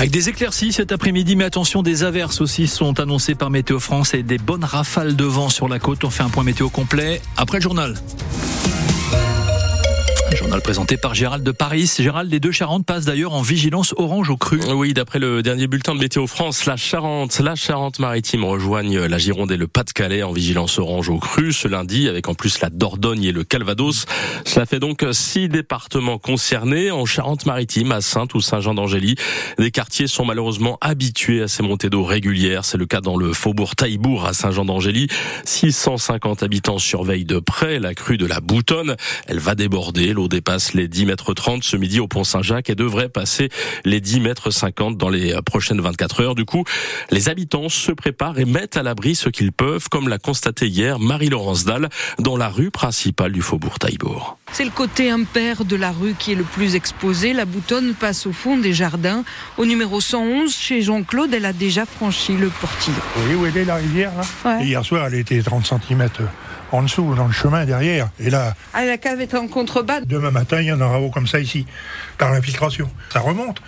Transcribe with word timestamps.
Avec 0.00 0.12
des 0.12 0.30
éclaircies 0.30 0.72
cet 0.72 0.92
après-midi, 0.92 1.36
mais 1.36 1.44
attention, 1.44 1.82
des 1.82 2.04
averses 2.04 2.40
aussi 2.40 2.68
sont 2.68 2.98
annoncées 3.00 3.34
par 3.34 3.50
Météo 3.50 3.78
France 3.78 4.14
et 4.14 4.22
des 4.22 4.38
bonnes 4.38 4.64
rafales 4.64 5.14
de 5.14 5.24
vent 5.24 5.50
sur 5.50 5.68
la 5.68 5.78
côte. 5.78 6.04
On 6.04 6.08
fait 6.08 6.22
un 6.22 6.30
point 6.30 6.42
météo 6.42 6.70
complet 6.70 7.20
après 7.36 7.58
le 7.58 7.62
journal. 7.62 7.94
Journal 10.50 10.62
présenté 10.62 10.96
par 10.96 11.14
Gérald 11.14 11.44
de 11.44 11.52
Paris. 11.52 11.88
Gérald, 11.96 12.28
les 12.28 12.40
deux 12.40 12.50
Charentes 12.50 12.84
passent 12.84 13.04
d'ailleurs 13.04 13.34
en 13.34 13.40
vigilance 13.40 13.94
orange 13.96 14.30
au 14.30 14.36
cru. 14.36 14.58
Oui, 14.74 14.94
d'après 14.94 15.20
le 15.20 15.44
dernier 15.44 15.68
bulletin 15.68 15.94
de 15.94 16.00
Météo 16.00 16.26
France, 16.26 16.66
la 16.66 16.76
Charente, 16.76 17.38
la 17.38 17.54
Charente-Maritime 17.54 18.42
rejoignent 18.42 19.06
la 19.06 19.18
Gironde 19.18 19.52
et 19.52 19.56
le 19.56 19.68
Pas-de-Calais 19.68 20.24
en 20.24 20.32
vigilance 20.32 20.80
orange 20.80 21.08
au 21.08 21.18
cru 21.18 21.52
ce 21.52 21.68
lundi, 21.68 22.08
avec 22.08 22.28
en 22.28 22.34
plus 22.34 22.60
la 22.60 22.68
Dordogne 22.68 23.22
et 23.22 23.30
le 23.30 23.44
Calvados. 23.44 24.06
Cela 24.44 24.66
fait 24.66 24.80
donc 24.80 25.06
six 25.12 25.48
départements 25.48 26.18
concernés 26.18 26.90
en 26.90 27.04
Charente-Maritime, 27.04 27.92
à 27.92 28.00
Sainte 28.00 28.34
ou 28.34 28.40
Saint-Jean-d'Angély. 28.40 29.14
Les 29.56 29.70
quartiers 29.70 30.08
sont 30.08 30.24
malheureusement 30.24 30.78
habitués 30.80 31.42
à 31.42 31.46
ces 31.46 31.62
montées 31.62 31.90
d'eau 31.90 32.02
régulières. 32.02 32.64
C'est 32.64 32.78
le 32.78 32.86
cas 32.86 33.00
dans 33.00 33.16
le 33.16 33.32
faubourg 33.34 33.76
Taillebourg 33.76 34.26
à 34.26 34.32
Saint-Jean-d'Angély. 34.32 35.06
650 35.44 36.42
habitants 36.42 36.78
surveillent 36.78 37.24
de 37.24 37.38
près 37.38 37.78
la 37.78 37.94
crue 37.94 38.18
de 38.18 38.26
la 38.26 38.40
Boutonne. 38.40 38.96
Elle 39.28 39.38
va 39.38 39.54
déborder. 39.54 40.12
L'eau 40.12 40.26
dépasse 40.40 40.72
les 40.72 40.88
10 40.88 41.04
mètres 41.04 41.34
30 41.34 41.62
ce 41.62 41.76
midi 41.76 42.00
au 42.00 42.08
pont 42.08 42.24
Saint-Jacques 42.24 42.70
et 42.70 42.74
devrait 42.74 43.10
passer 43.10 43.50
les 43.84 44.00
10 44.00 44.20
mètres 44.20 44.50
50 44.50 44.96
dans 44.96 45.10
les 45.10 45.34
prochaines 45.44 45.82
24 45.82 46.22
heures. 46.22 46.34
Du 46.34 46.46
coup, 46.46 46.64
les 47.10 47.28
habitants 47.28 47.68
se 47.68 47.92
préparent 47.92 48.38
et 48.38 48.46
mettent 48.46 48.78
à 48.78 48.82
l'abri 48.82 49.14
ce 49.14 49.28
qu'ils 49.28 49.52
peuvent, 49.52 49.90
comme 49.90 50.08
l'a 50.08 50.16
constaté 50.16 50.66
hier 50.66 50.98
Marie-Laurence 50.98 51.66
Dalle 51.66 51.90
dans 52.18 52.38
la 52.38 52.48
rue 52.48 52.70
principale 52.70 53.32
du 53.32 53.42
faubourg 53.42 53.78
Taillebourg. 53.78 54.38
C'est 54.50 54.64
le 54.64 54.70
côté 54.70 55.10
impair 55.10 55.66
de 55.66 55.76
la 55.76 55.92
rue 55.92 56.14
qui 56.18 56.32
est 56.32 56.36
le 56.36 56.44
plus 56.44 56.74
exposé. 56.74 57.34
La 57.34 57.44
boutonne 57.44 57.92
passe 57.92 58.26
au 58.26 58.32
fond 58.32 58.56
des 58.56 58.72
jardins. 58.72 59.24
Au 59.58 59.66
numéro 59.66 60.00
111, 60.00 60.56
chez 60.56 60.80
Jean-Claude, 60.80 61.34
elle 61.34 61.44
a 61.44 61.52
déjà 61.52 61.84
franchi 61.84 62.34
le 62.38 62.48
portillon. 62.48 62.96
Oui, 63.28 63.34
où 63.34 63.44
est 63.44 63.64
la 63.66 63.74
rivière 63.74 64.12
là 64.16 64.62
Hier 64.62 64.82
soir, 64.86 65.06
elle 65.08 65.16
était 65.16 65.42
30 65.42 65.66
cm 65.66 66.08
en 66.72 66.82
dessous, 66.82 67.14
dans 67.14 67.26
le 67.26 67.32
chemin 67.32 67.64
derrière. 67.64 68.08
Et 68.18 68.30
là. 68.30 68.54
Ah, 68.72 68.84
la 68.84 68.98
cave 68.98 69.20
est 69.20 69.34
en 69.34 69.48
contrebas. 69.48 70.00
Demain 70.02 70.30
matin, 70.30 70.60
il 70.60 70.66
y 70.66 70.72
en 70.72 70.80
aura 70.80 71.00
haut 71.00 71.10
comme 71.10 71.26
ça 71.26 71.40
ici, 71.40 71.66
par 72.18 72.30
l'infiltration. 72.30 72.90
Ça 73.12 73.20
remonte. 73.20 73.60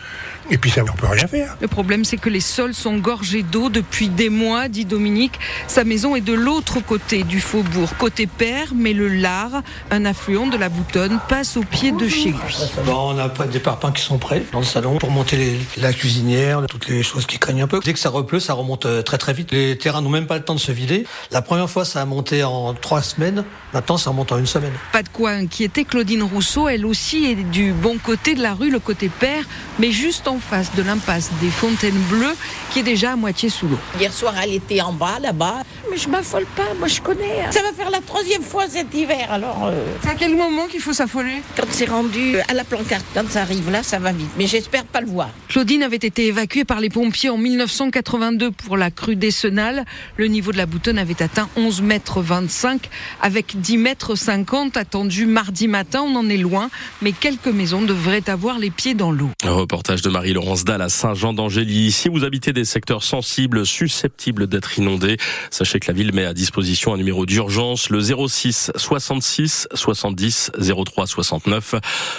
Et 0.50 0.58
puis 0.58 0.70
ça, 0.70 0.82
on 0.82 0.96
peut 0.96 1.06
rien 1.06 1.26
faire. 1.26 1.56
Le 1.60 1.68
problème, 1.68 2.04
c'est 2.04 2.16
que 2.16 2.28
les 2.28 2.40
sols 2.40 2.74
sont 2.74 2.98
gorgés 2.98 3.42
d'eau 3.42 3.68
depuis 3.68 4.08
des 4.08 4.28
mois, 4.28 4.68
dit 4.68 4.84
Dominique. 4.84 5.38
Sa 5.68 5.84
maison 5.84 6.16
est 6.16 6.20
de 6.20 6.32
l'autre 6.32 6.80
côté 6.80 7.22
du 7.22 7.40
faubourg, 7.40 7.96
côté 7.96 8.26
père, 8.26 8.72
mais 8.74 8.92
le 8.92 9.08
Lard, 9.08 9.62
un 9.90 10.04
affluent 10.04 10.46
de 10.46 10.56
la 10.56 10.68
Boutonne, 10.68 11.20
passe 11.28 11.56
au 11.56 11.62
pied 11.62 11.92
de 11.92 12.08
chez 12.08 12.30
lui. 12.30 12.56
Bon, 12.84 13.14
on 13.14 13.18
a 13.18 13.28
des 13.46 13.60
parpaings 13.60 13.92
qui 13.92 14.02
sont 14.02 14.18
prêts 14.18 14.42
dans 14.52 14.58
le 14.58 14.64
salon 14.64 14.98
pour 14.98 15.10
monter 15.10 15.58
la 15.76 15.92
cuisinière, 15.92 16.64
toutes 16.68 16.88
les 16.88 17.02
choses 17.02 17.26
qui 17.26 17.38
craignent 17.38 17.62
un 17.62 17.68
peu. 17.68 17.80
Dès 17.84 17.92
que 17.92 17.98
ça 17.98 18.10
repleut, 18.10 18.40
ça 18.40 18.54
remonte 18.54 18.86
euh, 18.86 19.02
très 19.02 19.18
très 19.18 19.32
vite. 19.32 19.52
Les 19.52 19.78
terrains 19.78 20.00
n'ont 20.00 20.10
même 20.10 20.26
pas 20.26 20.36
le 20.36 20.44
temps 20.44 20.54
de 20.54 20.60
se 20.60 20.72
vider. 20.72 21.06
La 21.30 21.42
première 21.42 21.70
fois, 21.70 21.84
ça 21.84 22.02
a 22.02 22.04
monté 22.04 22.42
en 22.44 22.74
trois 22.92 23.00
semaines. 23.00 23.42
Maintenant, 23.72 23.96
ça 23.96 24.10
remonte 24.10 24.32
en 24.32 24.38
une 24.38 24.46
semaine. 24.46 24.74
Pas 24.92 25.02
de 25.02 25.08
quoi 25.08 25.30
inquiéter. 25.30 25.86
Claudine 25.86 26.22
Rousseau, 26.22 26.68
elle 26.68 26.84
aussi, 26.84 27.24
est 27.24 27.36
du 27.36 27.72
bon 27.72 27.96
côté 27.96 28.34
de 28.34 28.42
la 28.42 28.52
rue, 28.52 28.68
le 28.68 28.80
côté 28.80 29.08
père, 29.08 29.44
mais 29.78 29.90
juste 29.90 30.28
en 30.28 30.38
face 30.38 30.74
de 30.74 30.82
l'impasse 30.82 31.30
des 31.40 31.48
Fontaines 31.48 32.02
Bleues, 32.10 32.36
qui 32.70 32.80
est 32.80 32.82
déjà 32.82 33.12
à 33.12 33.16
moitié 33.16 33.48
sous 33.48 33.66
l'eau. 33.66 33.78
Hier 33.98 34.12
soir, 34.12 34.34
elle 34.42 34.52
était 34.52 34.82
en 34.82 34.92
bas, 34.92 35.18
là-bas. 35.22 35.62
Mais 35.90 35.96
je 35.96 36.06
m'affole 36.10 36.44
pas, 36.54 36.74
moi 36.78 36.86
je 36.86 37.00
connais. 37.00 37.50
Ça 37.50 37.62
va 37.62 37.72
faire 37.72 37.88
la 37.88 38.00
troisième 38.00 38.42
fois 38.42 38.68
cet 38.68 38.94
hiver, 38.94 39.32
alors. 39.32 39.68
Euh... 39.68 39.86
C'est 40.02 40.10
à 40.10 40.14
quel 40.14 40.36
moment 40.36 40.66
qu'il 40.66 40.80
faut 40.80 40.92
s'affoler? 40.92 41.42
Quand 41.56 41.66
c'est 41.70 41.88
rendu 41.88 42.36
à 42.48 42.52
la 42.52 42.64
plancarte, 42.64 43.06
quand 43.14 43.28
ça 43.30 43.40
arrive 43.40 43.70
là, 43.70 43.82
ça 43.82 43.98
va 43.98 44.12
vite. 44.12 44.30
Mais 44.36 44.46
j'espère 44.46 44.84
pas 44.84 45.00
le 45.00 45.06
voir. 45.06 45.30
Claudine 45.48 45.82
avait 45.82 45.96
été 45.96 46.26
évacuée 46.26 46.66
par 46.66 46.80
les 46.80 46.90
pompiers 46.90 47.30
en 47.30 47.38
1982 47.38 48.50
pour 48.50 48.76
la 48.76 48.90
crue 48.90 49.16
décennale. 49.16 49.86
Le 50.18 50.26
niveau 50.26 50.52
de 50.52 50.58
la 50.58 50.66
boutonne 50.66 50.98
avait 50.98 51.22
atteint 51.22 51.48
11 51.56 51.80
mètres 51.80 52.20
25 52.20 52.81
avec 53.20 53.60
10 53.60 53.78
mètres 53.78 54.14
50 54.14 54.76
attendus 54.76 55.26
mardi 55.26 55.68
matin. 55.68 56.02
On 56.02 56.16
en 56.16 56.28
est 56.28 56.36
loin, 56.36 56.70
mais 57.00 57.12
quelques 57.12 57.48
maisons 57.48 57.82
devraient 57.82 58.28
avoir 58.28 58.58
les 58.58 58.70
pieds 58.70 58.94
dans 58.94 59.10
l'eau. 59.10 59.30
Reportage 59.44 60.02
de 60.02 60.10
Marie-Laurence 60.10 60.64
Dalle 60.64 60.82
à 60.82 60.88
Saint-Jean-d'Angély. 60.88 61.92
Si 61.92 62.08
vous 62.08 62.24
habitez 62.24 62.52
des 62.52 62.64
secteurs 62.64 63.02
sensibles, 63.02 63.66
susceptibles 63.66 64.46
d'être 64.46 64.78
inondés, 64.78 65.16
sachez 65.50 65.80
que 65.80 65.88
la 65.88 65.94
ville 65.94 66.12
met 66.14 66.24
à 66.24 66.34
disposition 66.34 66.94
un 66.94 66.96
numéro 66.96 67.26
d'urgence, 67.26 67.90
le 67.90 68.00
06 68.00 68.72
66 68.76 69.68
70 69.74 70.52
03 70.84 71.06
69. 71.06 71.74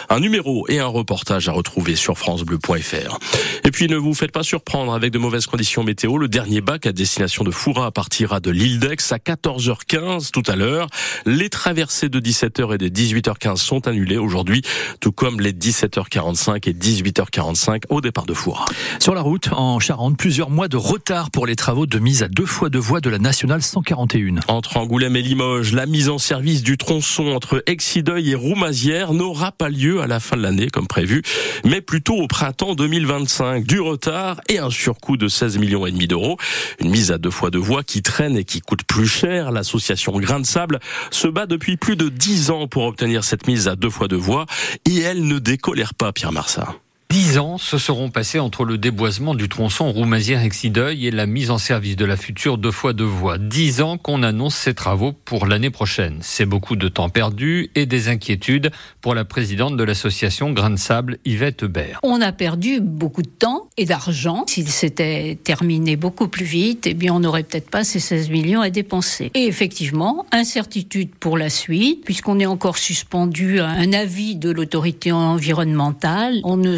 Un 0.10 0.20
numéro 0.20 0.66
et 0.70 0.80
un 0.80 0.88
reportage 0.88 1.50
à 1.50 1.52
retrouver 1.52 1.96
sur 1.96 2.18
francebleu.fr. 2.18 3.20
Et 3.66 3.72
puis 3.72 3.88
ne 3.88 3.98
vous 3.98 4.14
faites 4.14 4.32
pas 4.32 4.44
surprendre 4.44 4.94
avec 4.94 5.12
de 5.12 5.18
mauvaises 5.18 5.46
conditions 5.46 5.84
météo. 5.84 6.18
Le 6.18 6.28
dernier 6.28 6.62
bac 6.62 6.86
à 6.86 6.92
destination 6.92 7.44
de 7.44 7.52
Foura 7.52 7.92
partira 7.92 8.40
de 8.40 8.52
l'île 8.52 8.80
d'Aix 8.80 9.12
à 9.12 9.18
14h15 9.18 10.32
tout 10.32 10.44
à 10.48 10.53
l'heure. 10.56 10.88
Les 11.26 11.50
traversées 11.50 12.10
de 12.10 12.20
17h 12.20 12.76
et 12.76 12.78
des 12.78 12.90
18h15 12.90 13.58
sont 13.58 13.88
annulées 13.88 14.18
aujourd'hui, 14.18 14.62
tout 15.00 15.12
comme 15.12 15.42
les 15.42 15.54
17h45 15.54 16.70
et 16.70 16.74
18h45 16.74 17.84
au 17.90 18.02
départ 18.02 18.26
de 18.26 18.34
Foura. 18.34 18.66
Sur 19.00 19.16
la 19.16 19.22
route, 19.22 19.50
en 19.52 19.80
Charente, 19.80 20.18
plusieurs 20.18 20.50
mois 20.50 20.68
de 20.68 20.78
retard 20.78 21.32
pour 21.32 21.48
les 21.48 21.56
travaux 21.56 21.86
de 21.86 22.00
mise 22.00 22.24
à 22.24 22.28
deux 22.28 22.46
fois 22.46 22.70
deux 22.70 22.80
voies 22.80 23.02
de 23.02 23.10
la 23.10 23.20
nationale 23.20 23.62
141. 23.62 24.42
Entre 24.48 24.78
Angoulême 24.78 25.16
et 25.16 25.22
Limoges, 25.22 25.74
la 25.74 25.86
mise 25.86 26.10
en 26.10 26.18
service 26.18 26.64
du 26.64 26.78
tronçon 26.78 27.28
entre 27.28 27.64
Exideuil 27.66 28.32
et 28.32 28.36
Roumazières 28.36 29.14
n'aura 29.14 29.52
pas 29.52 29.70
lieu 29.70 30.02
à 30.02 30.08
la 30.08 30.20
fin 30.20 30.38
de 30.38 30.42
l'année 30.42 30.68
comme 30.68 30.88
prévu, 30.88 31.24
mais 31.66 31.82
plutôt 31.82 32.16
au 32.16 32.28
printemps 32.28 32.76
2025. 32.76 33.66
Du 33.66 33.80
retard 33.80 34.42
et 34.50 34.60
un 34.60 34.70
surcoût 34.70 35.18
de 35.18 35.28
16 35.28 35.58
millions 35.58 35.86
et 35.86 35.92
demi 35.92 36.08
d'euros. 36.08 36.38
Une 36.80 36.90
mise 36.90 37.12
à 37.12 37.18
deux 37.18 37.32
fois 37.32 37.50
deux 37.50 37.60
voies 37.60 37.84
qui 37.84 38.02
traîne 38.02 38.38
et 38.38 38.44
qui 38.44 38.62
coûte 38.62 38.84
plus 38.84 39.08
cher. 39.08 39.52
L'association 39.52 40.18
Grain 40.20 40.43
se 40.46 41.28
bat 41.28 41.46
depuis 41.46 41.78
plus 41.78 41.96
de 41.96 42.10
10 42.10 42.52
ans 42.52 42.68
pour 42.68 42.84
obtenir 42.84 43.24
cette 43.24 43.48
mise 43.48 43.68
à 43.68 43.76
deux 43.76 43.90
fois 43.90 44.08
deux 44.08 44.16
voies 44.16 44.46
et 44.86 45.00
elle 45.00 45.28
ne 45.28 45.40
décolère 45.40 45.94
pas, 45.94 46.12
Pierre 46.12 46.32
Marsat. 46.32 46.76
Dix 47.14 47.38
ans 47.38 47.60
se 47.60 47.78
seront 47.78 48.10
passés 48.10 48.40
entre 48.40 48.66
le 48.66 48.80
déboisement 48.80 49.36
du 49.36 49.48
tronçon 49.48 49.92
Roumazière-Exideuil 49.92 51.06
et 51.06 51.12
la 51.12 51.28
mise 51.28 51.52
en 51.52 51.60
service 51.60 51.96
de 51.96 52.06
la 52.06 52.18
future 52.18 52.58
deux 52.58 52.72
fois 52.72 52.94
deux 52.94 53.04
voies. 53.04 53.38
Dix 53.38 53.84
ans 53.84 54.00
qu'on 54.00 54.24
annonce 54.24 54.56
ces 54.56 54.74
travaux 54.74 55.12
pour 55.12 55.46
l'année 55.46 55.70
prochaine. 55.70 56.18
C'est 56.22 56.48
beaucoup 56.48 56.76
de 56.76 56.88
temps 56.88 57.10
perdu 57.10 57.70
et 57.76 57.86
des 57.86 58.10
inquiétudes 58.10 58.72
pour 59.00 59.14
la 59.14 59.26
présidente 59.26 59.78
de 59.78 59.84
l'association 59.84 60.54
Grain 60.54 60.72
de 60.72 60.76
Sable, 60.78 61.20
Yvette 61.24 61.62
Hubert. 61.62 62.00
On 62.02 62.20
a 62.20 62.32
perdu 62.32 62.80
beaucoup 62.82 63.22
de 63.22 63.30
temps 63.30 63.68
et 63.78 63.86
d'argent. 63.86 64.46
S'il 64.48 64.68
s'était 64.68 65.38
terminé 65.44 65.96
beaucoup 65.98 66.28
plus 66.28 66.46
vite, 66.46 66.88
eh 66.88 66.96
bien, 66.96 67.14
on 67.14 67.20
n'aurait 67.20 67.44
peut-être 67.44 67.70
pas 67.70 67.84
ces 67.84 68.00
16 68.00 68.32
millions 68.32 68.62
à 68.62 68.72
dépenser. 68.72 69.30
Et 69.36 69.46
effectivement, 69.46 70.26
incertitude 70.32 71.14
pour 71.14 71.38
la 71.38 71.52
suite, 71.52 72.04
puisqu'on 72.06 72.40
est 72.40 72.48
encore 72.48 72.80
suspendu 72.80 73.60
à 73.60 73.68
un 73.68 73.94
avis 73.94 74.36
de 74.36 74.50
l'autorité 74.50 75.12
environnementale. 75.12 76.42
On 76.44 76.58
ne 76.58 76.76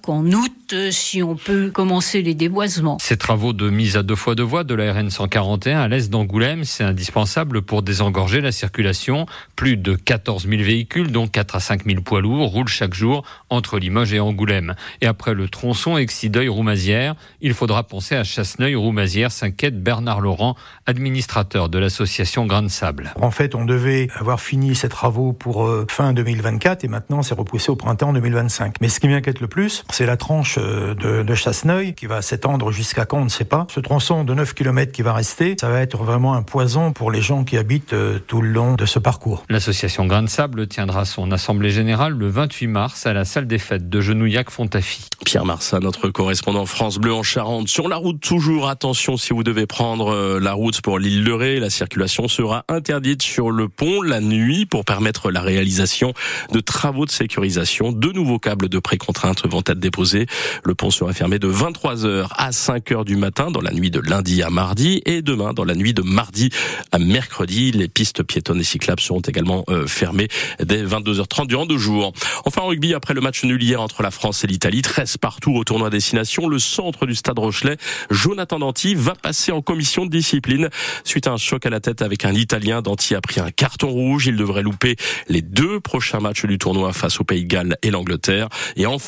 qu'en 0.00 0.24
août 0.26 0.72
si 0.90 1.22
on 1.22 1.36
peut 1.36 1.70
commencer 1.70 2.22
les 2.22 2.34
déboisements. 2.34 2.98
Ces 3.00 3.16
travaux 3.16 3.52
de 3.52 3.68
mise 3.68 3.96
à 3.96 4.02
deux 4.02 4.16
fois 4.16 4.34
deux 4.34 4.42
voies 4.42 4.64
de 4.64 4.74
la 4.74 4.92
RN 4.92 5.10
141 5.10 5.80
à 5.80 5.88
l'est 5.88 6.10
d'Angoulême, 6.10 6.64
c'est 6.64 6.84
indispensable 6.84 7.62
pour 7.62 7.82
désengorger 7.82 8.40
la 8.40 8.52
circulation. 8.52 9.26
Plus 9.56 9.76
de 9.76 9.94
14 9.94 10.48
000 10.48 10.62
véhicules, 10.62 11.12
dont 11.12 11.26
4 11.26 11.56
à 11.56 11.60
5 11.60 11.84
000 11.84 12.00
poids 12.02 12.20
lourds, 12.20 12.48
roulent 12.50 12.68
chaque 12.68 12.94
jour 12.94 13.22
entre 13.50 13.78
Limoges 13.78 14.14
et 14.14 14.20
Angoulême. 14.20 14.74
Et 15.00 15.06
après 15.06 15.34
le 15.34 15.48
tronçon 15.48 15.98
Exideuil-Roumazière, 15.98 17.14
il 17.40 17.54
faudra 17.54 17.82
penser 17.82 18.14
à 18.16 18.24
Chasseneuil-Roumazière, 18.24 19.30
s'inquiète 19.30 19.82
Bernard 19.82 20.20
Laurent, 20.20 20.56
administrateur 20.86 21.68
de 21.68 21.78
l'association 21.78 22.46
Grain 22.46 22.62
de 22.62 22.68
Sable. 22.68 23.12
En 23.20 23.30
fait, 23.30 23.54
on 23.54 23.64
devait 23.64 24.08
avoir 24.14 24.40
fini 24.40 24.74
ces 24.74 24.88
travaux 24.88 25.32
pour 25.32 25.66
euh, 25.66 25.86
fin 25.90 26.12
2024 26.12 26.84
et 26.84 26.88
maintenant 26.88 27.22
c'est 27.22 27.34
repoussé 27.34 27.70
au 27.70 27.76
printemps 27.76 28.12
2025. 28.12 28.76
Mais 28.80 28.88
ce 28.88 29.00
qui 29.00 29.08
m'inquiète 29.08 29.40
le 29.40 29.48
plus, 29.52 29.84
c'est 29.90 30.06
la 30.06 30.16
tranche 30.16 30.58
de, 30.58 31.22
de 31.22 31.34
Chasseneuil 31.34 31.92
qui 31.94 32.06
va 32.06 32.22
s'étendre 32.22 32.72
jusqu'à 32.72 33.04
quand 33.04 33.18
on 33.18 33.24
ne 33.24 33.28
sait 33.28 33.44
pas. 33.44 33.66
Ce 33.68 33.80
tronçon 33.80 34.24
de 34.24 34.32
9 34.32 34.54
km 34.54 34.92
qui 34.92 35.02
va 35.02 35.12
rester, 35.12 35.56
ça 35.60 35.68
va 35.68 35.80
être 35.80 35.98
vraiment 35.98 36.32
un 36.32 36.42
poison 36.42 36.92
pour 36.92 37.10
les 37.10 37.20
gens 37.20 37.44
qui 37.44 37.58
habitent 37.58 37.92
euh, 37.92 38.18
tout 38.26 38.40
le 38.40 38.48
long 38.48 38.74
de 38.74 38.86
ce 38.86 38.98
parcours. 38.98 39.44
L'association 39.50 40.06
Grain 40.06 40.22
de 40.22 40.28
Sable 40.28 40.66
tiendra 40.66 41.04
son 41.04 41.30
assemblée 41.32 41.68
générale 41.68 42.14
le 42.14 42.28
28 42.28 42.66
mars 42.68 43.06
à 43.06 43.12
la 43.12 43.26
salle 43.26 43.46
des 43.46 43.58
fêtes 43.58 43.90
de 43.90 44.00
Genouillac-Fontafi. 44.00 45.08
Pierre 45.26 45.44
Marsat, 45.44 45.80
notre 45.80 46.08
correspondant 46.08 46.64
France 46.64 46.98
Bleu 46.98 47.12
en 47.12 47.22
Charente. 47.22 47.68
Sur 47.68 47.88
la 47.88 47.96
route, 47.96 48.20
toujours 48.20 48.70
attention 48.70 49.18
si 49.18 49.34
vous 49.34 49.44
devez 49.44 49.66
prendre 49.66 50.12
euh, 50.12 50.40
la 50.40 50.54
route 50.54 50.80
pour 50.80 50.98
l'île 50.98 51.24
de 51.24 51.32
Ré, 51.32 51.60
la 51.60 51.68
circulation 51.68 52.26
sera 52.28 52.64
interdite 52.68 53.22
sur 53.22 53.50
le 53.50 53.68
pont 53.68 54.00
la 54.00 54.20
nuit 54.20 54.64
pour 54.64 54.86
permettre 54.86 55.30
la 55.30 55.42
réalisation 55.42 56.14
de 56.50 56.60
travaux 56.60 57.04
de 57.04 57.10
sécurisation. 57.10 57.92
De 57.92 58.10
nouveaux 58.12 58.38
câbles 58.38 58.68
de 58.70 58.78
précontrainte 58.78 59.41
vont 59.48 59.62
être 59.66 59.78
déposées. 59.78 60.26
Le 60.64 60.74
pont 60.74 60.90
sera 60.90 61.12
fermé 61.12 61.38
de 61.38 61.48
23h 61.48 62.28
à 62.36 62.50
5h 62.50 63.04
du 63.04 63.16
matin 63.16 63.50
dans 63.50 63.60
la 63.60 63.72
nuit 63.72 63.90
de 63.90 64.00
lundi 64.00 64.42
à 64.42 64.50
mardi 64.50 65.02
et 65.06 65.22
demain 65.22 65.52
dans 65.52 65.64
la 65.64 65.74
nuit 65.74 65.94
de 65.94 66.02
mardi 66.02 66.50
à 66.92 66.98
mercredi. 66.98 67.72
Les 67.72 67.88
pistes 67.88 68.22
piétonnes 68.22 68.60
et 68.60 68.64
cyclables 68.64 69.00
seront 69.00 69.20
également 69.20 69.64
euh, 69.68 69.86
fermées 69.86 70.28
dès 70.62 70.84
22h30 70.84 71.46
durant 71.46 71.66
deux 71.66 71.78
jours. 71.78 72.12
Enfin 72.44 72.62
en 72.62 72.68
rugby, 72.68 72.94
après 72.94 73.14
le 73.14 73.20
match 73.20 73.44
nul 73.44 73.62
hier 73.62 73.80
entre 73.80 74.02
la 74.02 74.10
France 74.10 74.44
et 74.44 74.46
l'Italie, 74.46 74.82
13 74.82 75.18
partout 75.18 75.52
au 75.54 75.64
tournoi 75.64 75.90
destination, 75.90 76.48
le 76.48 76.58
centre 76.58 77.06
du 77.06 77.14
stade 77.14 77.38
Rochelet, 77.38 77.76
Jonathan 78.10 78.58
Danty, 78.58 78.94
va 78.94 79.14
passer 79.14 79.52
en 79.52 79.62
commission 79.62 80.06
de 80.06 80.10
discipline 80.10 80.68
suite 81.04 81.26
à 81.26 81.32
un 81.32 81.36
choc 81.36 81.66
à 81.66 81.70
la 81.70 81.80
tête 81.80 82.02
avec 82.02 82.24
un 82.24 82.32
Italien. 82.32 82.82
Danty 82.82 83.14
a 83.14 83.20
pris 83.20 83.40
un 83.40 83.50
carton 83.50 83.88
rouge. 83.88 84.26
Il 84.26 84.36
devrait 84.36 84.62
louper 84.62 84.96
les 85.28 85.42
deux 85.42 85.80
prochains 85.80 86.20
matchs 86.20 86.44
du 86.46 86.58
tournoi 86.58 86.92
face 86.92 87.20
au 87.20 87.24
Pays 87.24 87.44
de 87.44 87.48
Galles 87.48 87.76
et 87.82 87.90
l'Angleterre. 87.90 88.48
Et 88.76 88.86
en 88.86 88.98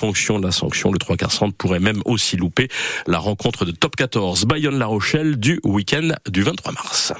la 0.44 0.52
sanction, 0.52 0.92
le 0.92 0.98
3 0.98 1.16
quarts 1.16 1.32
centre 1.32 1.56
pourrait 1.56 1.80
même 1.80 2.02
aussi 2.04 2.36
louper 2.36 2.68
la 3.06 3.18
rencontre 3.18 3.64
de 3.64 3.72
top 3.72 3.96
14 3.96 4.44
Bayonne-La 4.44 4.86
Rochelle 4.86 5.36
du 5.36 5.60
week-end 5.64 6.10
du 6.28 6.42
23 6.42 6.72
mars. 6.72 7.14